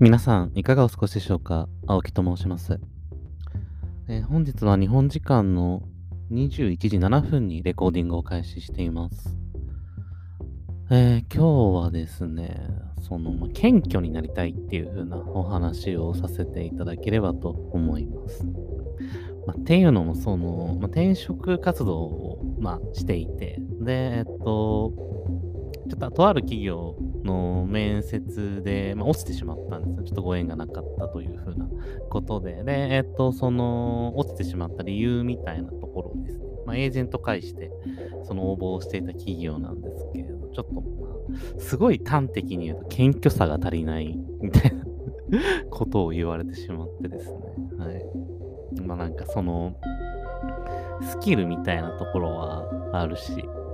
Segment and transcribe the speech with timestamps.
[0.00, 1.68] 皆さん、いかがお過ごしでしょうか？
[1.88, 2.78] 青木と申します、
[4.06, 5.82] えー本日は日本時間の
[6.30, 9.34] 21時7分にレコーディングを開始しています。
[10.92, 12.60] えー今日はですね、
[13.00, 18.46] その、ま謙虚になりたいっていう風なお話をさせていただければと思います。
[19.48, 24.92] まあっていうのも、その、まあ転職活動を、まあ、していて、で、えっと、
[25.90, 26.94] ちょっととある企業
[27.28, 30.04] の面接で、まあ、落ちてしまったんですよ。
[30.04, 31.68] ちょっとご縁がなかったというふうな
[32.10, 32.64] ことで。
[32.64, 37.70] で、えっと、その、落ちてしまった理由みたいなところをですね、まあ、エージェント介して、
[38.24, 44.84] その応募をしていた企業なんですけれど、ちょっと、まあ、すごい端的に言うと、謙虚さが足りないみたいな
[45.70, 47.38] ことを言われてしまってですね。
[47.78, 48.04] はい。
[48.82, 49.76] まあなんかその、
[51.02, 53.32] スキルみたいなところはあるし、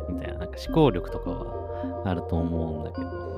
[0.08, 3.33] みたいな、なんか思考力とかはあると思うんだけど、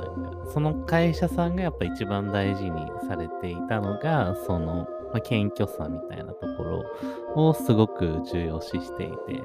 [0.53, 6.85] その会社さんがやっぱ一番大事にされていたのが、その、まあ、謙虚さみたいなところ
[7.49, 9.43] をすごく重要視していて、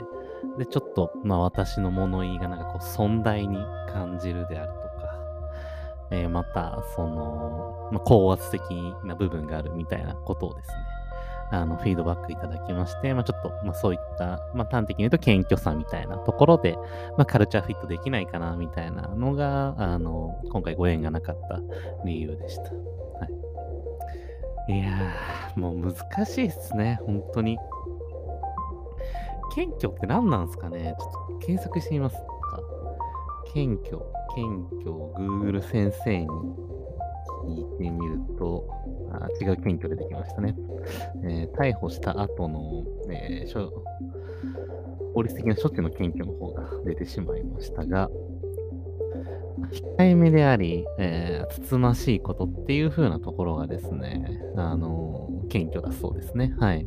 [0.58, 3.58] で、ちょっと、まあ私の物言いがなんかこう、尊大に
[3.92, 5.16] 感じるであるとか、
[6.12, 8.62] えーまた、その、まあ、高圧的
[9.04, 10.76] な部分があるみたいなことをですね、
[11.52, 16.78] あの、フィードバックいただきまして、まあ、ちょっと、まあ、そういった、まあ、端的に言うと謙虚さみたいなところで、
[17.18, 21.60] まあ、カルチャーフィットできないかな、みたいなのが、あの、今回ご縁がなかった
[22.06, 22.64] 理由でした。
[22.64, 22.70] は
[24.70, 24.74] い。
[24.74, 27.60] いやー、もう難しいっすね、本当に。
[29.54, 30.96] 謙虚って何なんですかね？
[30.98, 32.24] ちょっと検索してみますか。
[33.54, 33.98] 謙虚、
[34.34, 36.28] 謙虚、Google 先生に
[37.44, 38.66] 聞いてみると、
[39.14, 40.56] あ違う謙虚出てきましたね。
[41.24, 43.70] えー逮捕した後の、えー
[45.14, 48.10] 法律的な処置の検挙の方が出てしまいましたが、
[49.98, 56.56] 控えめであり、えーつつましいことっていう風なところがですね、あのー謙虚だそうですね。
[56.60, 56.86] はい。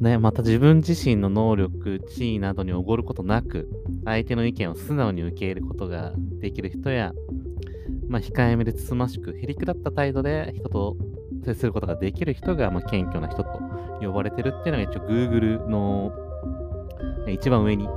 [0.00, 3.68] ね、また自分自身の能力、地位などにおごることなく、
[4.04, 7.12] 相手の意見を素直に受け入れることができる人や、
[8.08, 10.96] まあ、控えめでつつましく、へりくだった態度で人と
[11.42, 13.60] 接することができる人が、まあ、謙虚な人と
[14.00, 16.12] 呼ばれてるっていうのが一応 Google の
[17.28, 17.88] 一番上に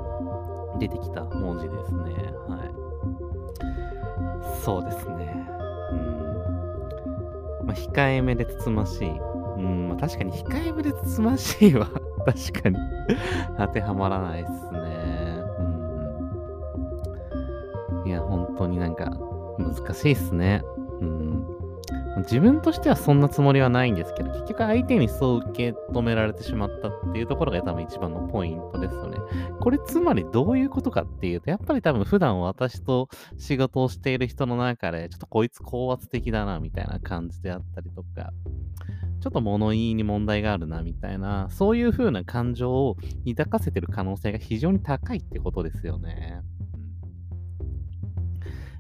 [0.80, 2.14] 出てきた文字ですね。
[2.48, 4.62] はい。
[4.64, 5.48] そうですね。
[5.92, 5.96] う
[7.64, 7.68] ん。
[7.68, 9.10] まあ、控えめでつつましい。
[9.10, 11.88] うん、まあ、確かに控えめでつつましいは
[12.26, 12.78] 確かに
[13.58, 14.80] 当てはまらないですね。
[18.04, 18.08] うん。
[18.08, 19.18] いや、本当になんか
[19.58, 20.62] 難しいっすね。
[21.00, 21.55] うん。
[22.18, 29.18] 自分としてはそんなつもりはないんですけど、結局相手にそう受け止められてしまったっていうところが多分一番のポイントですよね。
[29.60, 38.32] これつまりどういうことかっていうと、やっぱり多分普段私と仕事をしている人の中で、ちょっとこいつ高圧的だなみたいな感じであったりとか、
[39.20, 42.96] ちょっと物言いに問題があるなみたいな、そういう風な感情を
[43.28, 46.42] 抱かせてる可能性が非常に高いってことですよね。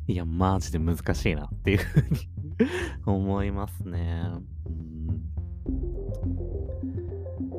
[0.07, 2.18] いや、マジで難しいなっていう風に
[3.05, 4.23] 思いますね。
[4.67, 4.95] うん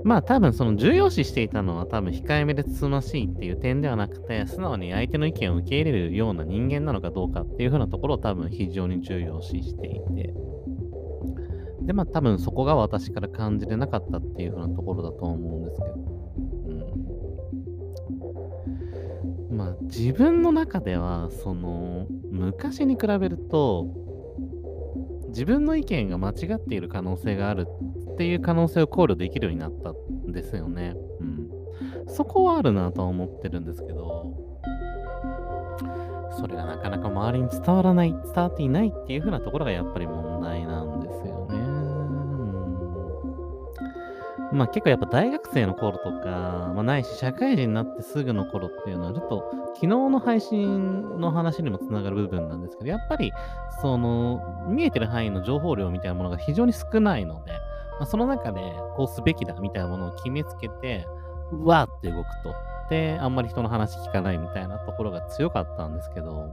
[0.06, 10.32] まあ多分その重要視していたのは多分控えめでつつましいっていう点ではなくて、素直に相手の意見を受け入れるような人間なのかどうかっていう風なところを多分非常に重要視していて。
[11.82, 15.94] で、まあ多分そこが私から感じれなかったっていう風なところだと思うんですけど。
[19.50, 19.56] うん。
[19.58, 24.05] まあ自分の中では、その、昔に比べると、
[25.36, 27.66] 自分の意見が間違っている可能性がある
[28.14, 30.94] っていう可能性を考慮できるようになったんですよね。
[31.20, 31.50] うん。
[32.08, 34.34] そこはあるなとは思ってるんですけど、
[36.38, 40.35] それがなかなか周りに伝わらない、伝わっていないっていう風なところがやっぱり問題
[44.56, 53.32] まあ結構やっぱ大学生の頃とか、まあないし社会人になってすぐの頃っていうのはちょっと昨日の配信の話にもつながる部分なんですけど、やっぱり
[53.82, 58.60] その見えてる範囲の情報量みたいなものが非常に少ないので、まあ、その中で
[58.96, 61.06] こうすべきだみたいなものを決めつけて、
[61.52, 62.54] うわーって動くと。
[62.88, 66.52] で、あんまり人の話聞かないみたいなところが強かったんですけど、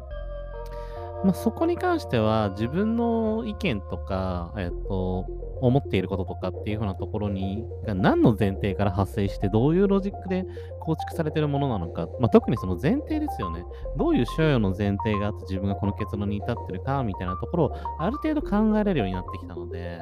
[1.23, 5.25] まあ、そこに関しては自分の意見とか、えっと、
[5.68, 10.45] 思っていることとかっていう風なところに、が何の前提から発生して、どういうロジックで
[10.81, 13.63] 構築されているものなのか、まあ、特にその前提ですよね。
[13.98, 20.00] どういう所要の前提があって自分がこの結論に至ってるかみたいなところをある程度考えられるようになってきたので、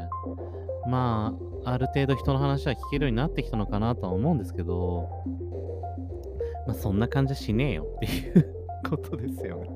[0.88, 5.08] まあ、ある程度人の話は聞けるようになってきたのかなとは思うんですけど、
[6.66, 8.56] まあ、そんな感じはしねえよっていう
[8.90, 9.70] ことですよね。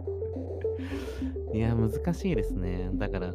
[1.54, 2.90] いや、難しいですね。
[2.96, 3.34] だから、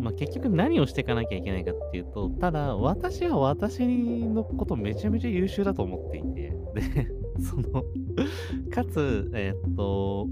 [0.00, 7.08] まあ、結局何をしていかなきゃいけないかっていうと、ただ、私は私のことめちゃめちゃ優秀だと思っていて、で、
[7.40, 7.84] その
[8.70, 10.28] かつ、えー、っと、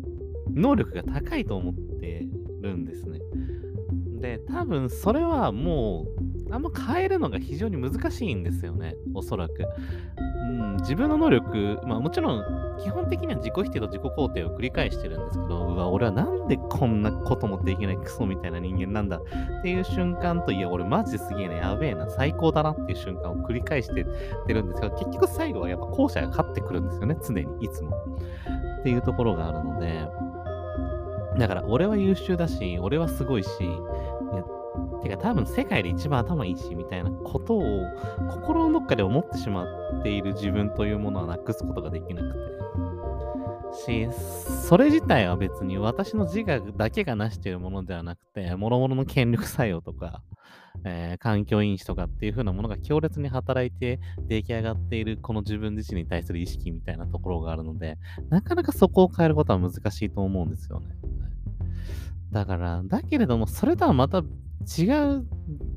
[0.53, 2.27] 能力が高いと思って
[2.61, 3.19] るんですね。
[4.21, 6.07] で、多分それはも
[6.49, 9.65] う、あんま変えるのが非常に難しいんですよね、おそらく。
[10.45, 12.45] うん、自分の能力、まあもちろん
[12.79, 24.07] 基本的には自己否定と自己肯定を繰り返してるんですけど、うわ、俺はなんでこんなこともできないクソみたいな人間なんだっていう瞬間と、いや、俺マジですげえな、やべえな、最高だなっていう瞬間を繰り返してっ
[24.47, 27.97] てるんですけど、結局最後はやっぱ後者が勝ってくるんですよね、常に、いつも。
[28.81, 30.07] っていうところがあるので、
[31.39, 33.49] だから俺は優秀だし、俺はすごいし、
[35.05, 37.83] てか多分世界で一番頭いいし、みたいなことを
[38.29, 39.65] 心のどっかで思ってしま
[40.01, 42.65] っている自分というものはなくすことができなくて。
[43.75, 44.09] し、
[44.69, 50.23] それ自体は別に私の自我だけが成しているものではなくて、諸々の権力作用とか、
[50.85, 57.99] えー、環境因子とかっていう風なものが強烈に働いて出来上がっているこの自分自身に対する意識みたいなところがあるので、
[58.31, 60.87] なかなかそこを変えることは難しいと思うんですよね。
[62.31, 64.23] だから、だけれども、それとはまた
[64.65, 65.27] 違う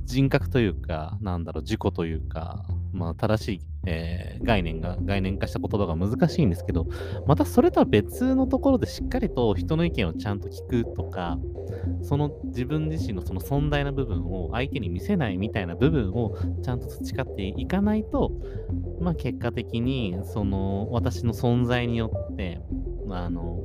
[0.06, 6.88] 人格というか、なんだろう、自己というか、まあ、正しい、えー、概念が、概念化した言葉が難しいんですけど、
[7.28, 11.38] またそれとは別のところでしっかりと人の意見をちゃんと聞くとか、
[12.02, 18.32] その自分自身のその尊大な部分を相手に見せないみたいな部分をちゃんと培っていかないと、
[19.02, 22.62] まあ結果的に、その私の存在によって、
[23.10, 23.64] あの、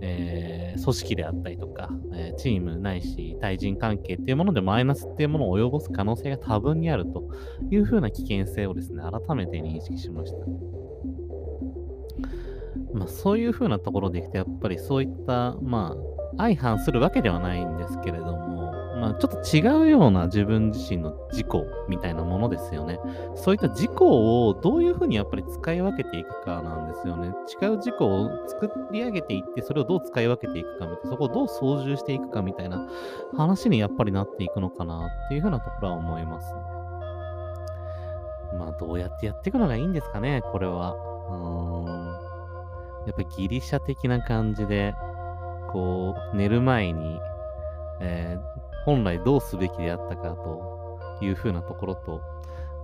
[0.00, 7.24] えー、組織であったりとか、えー、チームないし対人関係っていうものでマイナスっていうものを及ぼす可能性が多分にあると
[7.70, 10.38] いうふうな危険性をですね、改めて認識しました。
[12.94, 18.61] まあそういうふうなところでいくと、やっぱりそういった、まあ相反するわけではないんですけれども、
[19.02, 21.48] まあ、ちょっと違うような自分自身の自己
[21.88, 23.00] みたいなものですよね。
[23.34, 27.34] そういった自己をどういうふうにやっぱり使い分けていくかなんですよね。
[27.60, 32.86] 違う自己を作り上げていって、それをどう使い分けていくかみたいな、そこをどう操縦していくかみたいな
[33.36, 36.60] 話にやっぱりなっていくのかなっていうふうなところは思いますね。
[38.60, 40.94] まあ、どうやってやっていくのがいいんですかね、これは。
[40.94, 41.96] うーん。
[43.08, 44.94] やっぱりギリシャ的な感じで、
[45.72, 47.18] こう、寝る前に、
[48.00, 48.51] えー、
[48.84, 52.20] 本来どうすべきであったかというふうなところと、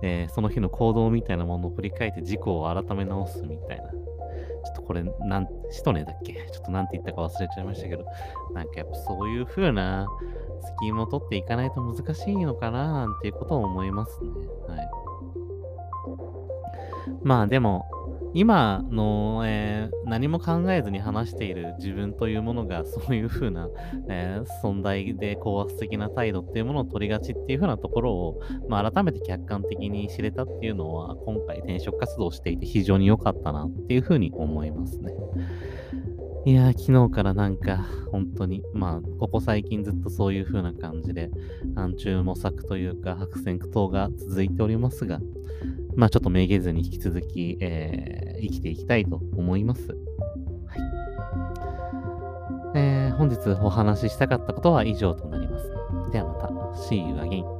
[0.01, 3.89] えー、その日の行動みたいなものを振り返って事故を改め直すみたいな。
[3.89, 6.33] ちょっとこれ、なん、シトネだっけ？
[6.33, 8.05] ちょっとなんて言ったか忘れちゃいましたけど、
[8.53, 10.07] なんかやっぱそういう風な
[10.61, 14.29] スキームを取っていかないと難しいのかななんていうことを思いますね。
[14.67, 14.89] はい。
[17.23, 17.85] まあでも、
[18.33, 23.69] 今の、えー、何も考えずに話している自分というものが、 そういうふうな、
[24.07, 35.13] えー、存在で高圧的な態度っていうものを取りがちっていうふうなところを、まあ、改めて客観的に知れたっていうのは、今回転職活動をしていて非常に良かったなっていうふうに思いますね。
[36.45, 41.29] いや、昨日からなんか、本当に、まあ、ここ最近ずっとそういう風な感じで、
[41.75, 45.19] 暗中模索というか、白戦苦闘が続いておりますが、
[45.95, 49.87] まあちょっとめげずに引き続き、えー、生きていきたいと思います。
[49.87, 49.97] はい。
[52.75, 55.69] えー、本日お話ししたかったことは以上となります。
[56.11, 56.47] ではまた。
[56.75, 57.58] See you again.